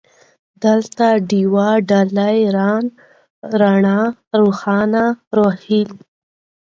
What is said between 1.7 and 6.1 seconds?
ډالۍ، رڼا، راڼۍ، روښانه، روهيله